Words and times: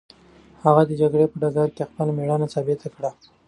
هغه 0.63 0.81
د 0.89 0.91
جګړې 1.01 1.25
په 1.31 1.37
ډګر 1.41 1.69
کې 1.75 1.83
خپله 1.89 2.11
مېړانه 2.17 2.47
ثابته 2.53 2.87
کړه. 2.95 3.09